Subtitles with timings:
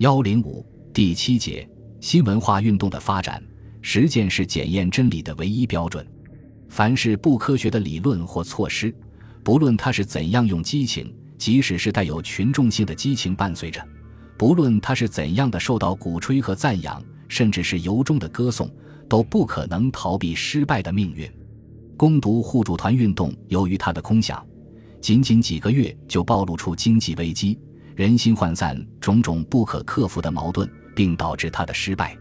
[0.00, 1.68] 幺零五第七节
[2.00, 3.42] 新文化运动的发展，
[3.82, 6.06] 实践是检验真理的唯一标准。
[6.70, 8.94] 凡是不科学的理论或措施，
[9.44, 13.86] 不论它是怎样用激情，即使是带有群众性的激情伴随着，
[14.38, 18.70] 不论它是怎样的受到鼓吹和赞扬，甚至是由衷的歌颂，
[19.06, 21.30] 都不可能逃避失败的命运。
[21.98, 24.42] 攻读互助团运动，由于它的空想，
[24.98, 27.58] 仅仅几个月就暴露出经济危机。
[28.00, 32.16] 人心涣散，种种不可克服的矛盾，并导致他的失败。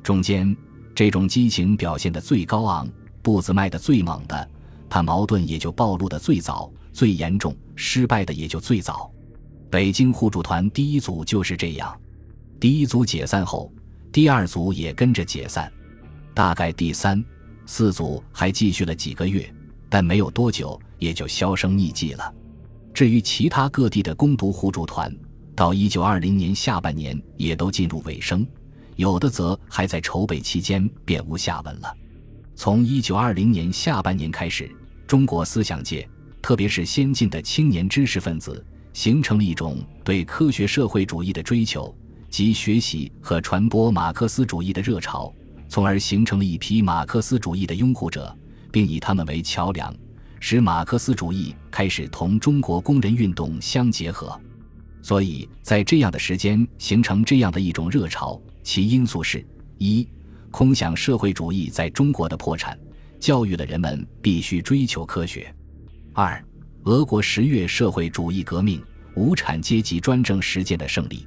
[0.00, 0.56] 中间，
[0.94, 2.88] 这种激情表现的最高昂，
[3.22, 4.48] 步子迈得最猛的，
[4.88, 9.10] 他矛盾也就暴露的最早、最严重，失败的也就最早。
[9.68, 12.00] 北京互助团第一组就是这样，
[12.60, 13.72] 第一组解散后，
[14.12, 15.72] 第二组也跟着解散，
[16.34, 17.20] 大概第三、
[17.66, 19.52] 四组还继续了几个月，
[19.88, 22.32] 但没有多久也就销声匿迹了。
[22.96, 25.14] 至于其他各地的攻读互助团，
[25.54, 28.46] 到一九二零年下半年也都进入尾声，
[28.94, 31.94] 有的则还在筹备期间便无下文了。
[32.54, 34.74] 从一九二零年下半年开始，
[35.06, 36.08] 中国思想界，
[36.40, 41.94] 特别是先进的青年知识分子，形成了一种对科学社会主义的追求
[42.30, 45.30] 及学习和传播马克思主义的热潮，
[45.68, 48.34] 从而形成了一批马克思主义的拥护者，
[48.72, 49.94] 并以他们为桥梁。
[50.38, 54.38] 使马克思主义开始同中国工人运动相结合，
[55.02, 59.44] 所以在这样的时间形成这样的一种热潮，其因素是：
[59.78, 60.06] 一、
[60.50, 62.78] 空想社会主义在中国的破产，
[63.18, 65.46] 教育了人们必须追求科学；
[66.12, 66.42] 二、
[66.84, 68.82] 俄国十月社会主义革命、
[69.14, 71.26] 无产阶级专政实践的胜利。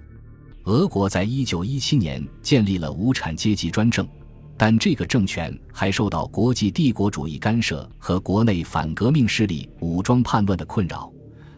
[0.65, 4.07] 俄国在一九一七年建立了无产阶级专政。
[4.61, 11.09] 但这个政权还受到国际帝国主义干涉和国内反革命势力武装叛乱的困扰，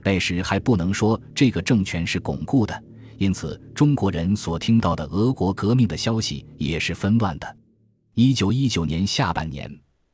[0.04, 2.84] 那时还不能说这个政权是巩固的，
[3.18, 7.58] 因此中国人所听到的俄国革命的消息也是纷乱的。
[8.14, 9.68] 一九一九年下半年，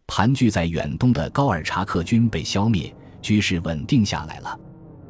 [0.08, 4.58] 盘踞在远东的高尔察克军被消灭，局势稳定下来了。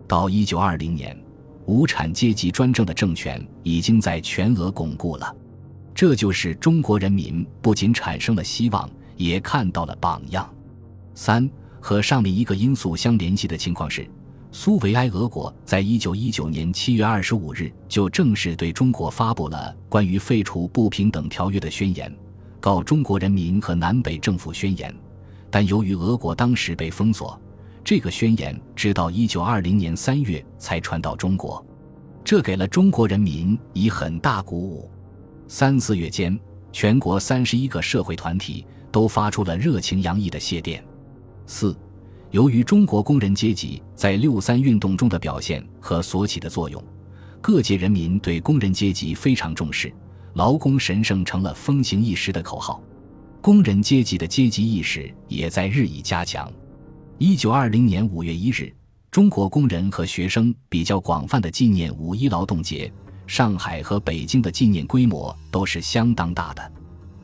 [0.08, 1.16] 到一九二零年，
[1.68, 5.32] 无产阶级专政的政权已经在全俄巩固了。
[5.98, 10.48] 这就是中国人民不仅产生了希望，也看到了榜样。
[11.16, 11.50] 三
[11.82, 14.08] 和上面一个因素相联系的情况是，
[14.52, 22.16] 苏维埃俄国在一九一九年七月二十五日就正式对中国发布了关于废除不平等条约的宣言，
[22.60, 24.94] 告中国人民和南北政府宣言。
[25.50, 27.42] 但由于俄国当时被封锁，
[27.84, 31.66] 这个宣言直到一九二零年三月才传到中国，
[32.24, 34.88] 这给了中国人民以很大鼓舞。
[35.50, 36.38] 三四月间，
[36.74, 40.84] 全国三十一个社会团体都发出了热情洋溢的谢电。
[41.46, 41.74] 四，
[42.32, 46.84] 由于中国工人阶级在六三运动中的表现和所起的作用，
[47.42, 49.90] 各界人民对工人阶级非常重视，
[50.34, 52.84] 劳工神圣成了风行一时的口号。
[53.40, 56.52] 工人阶级的阶级意识也在日益加强。
[57.18, 58.70] 一九二零年五月一日，
[59.10, 62.92] 中国工人和学生比较广泛的纪念五一劳动节。
[63.28, 66.72] 上海和北京的纪念规模都是相当大的，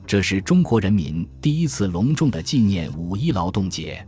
[0.05, 4.05] 这是中国人民第一次隆重的纪念五一劳动节。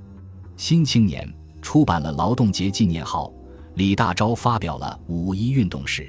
[0.58, 1.28] 新青年
[1.62, 3.28] 出版了《劳动节纪念号》，
[3.76, 6.04] 李大钊发表了《五一运动史》，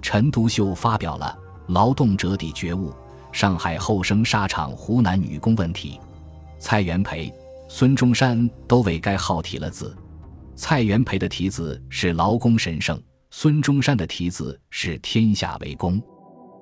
[0.00, 1.36] 陈独秀发表了
[1.72, 2.90] 《劳动者底觉悟》，
[3.32, 6.00] 上海后生纱厂湖南女工问题，
[6.60, 7.32] 蔡元培、
[7.68, 9.96] 孙中山都为该号题了字。
[10.54, 13.00] 蔡元培的题字是“劳工神圣”。
[13.30, 16.00] 孙中山的题字是“天下为公”，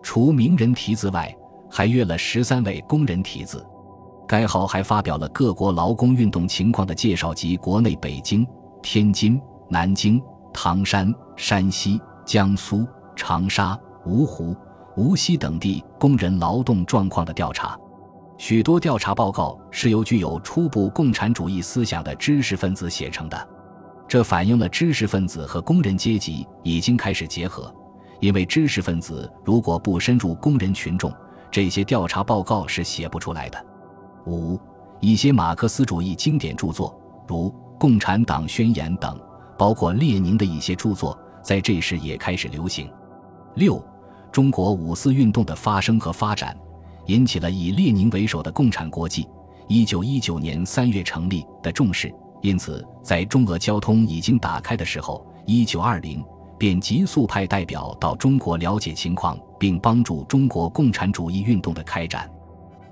[0.02, 1.32] 除名人题字外，
[1.70, 3.64] 还约了十三位工人题字。
[4.26, 8.44] 该号还发表了各国劳工运动情况的介绍及国内北京、
[8.82, 9.40] 天津、
[9.70, 10.20] 南京、
[10.52, 12.84] 唐山、山西、江苏、
[13.14, 14.54] 长沙、芜湖、
[14.96, 17.78] 无锡等地工人劳动状况的调查。
[18.38, 23.48] 许多调查报告是由具有初步共产主义思想的知识分子写成的。
[24.08, 27.74] 这反映了知识分子和工人阶级已经开始结合，
[28.20, 31.12] 因为知识分子如果不深入工人群众，
[31.50, 33.66] 这些调查报告是写不出来的。
[34.26, 34.58] 五，
[35.00, 36.96] 一些马克思主义经典著作，
[37.26, 39.20] 如《共产党宣言》等，
[39.58, 42.88] 包括列宁的一些著作，在这时也开始流行。
[43.56, 43.84] 六，
[44.30, 46.56] 中国五四运动的发生和发展，
[47.06, 49.28] 引起了以列宁为首的共产国际
[49.66, 52.14] （一九一九年三月成立）的重视。
[52.46, 56.24] 因此，在中俄交通已经打开的时候，一九二零
[56.56, 62.30] 便急速派代表到中国了解情况，并帮助中国共产主义运动的开展。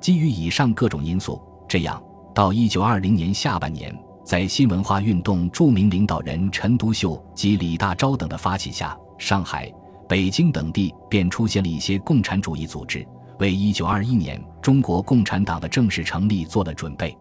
[0.01, 2.03] 基于以上各种因素，这样
[2.35, 9.73] 到一九二零年下半年，在新文化运动著名领导人陈独秀及李大钊等的发起下，上海、
[10.09, 13.07] 北京等地便出现了一些共产主义组织，
[13.39, 17.17] 为1921年中国共产党的正式成立做了准备。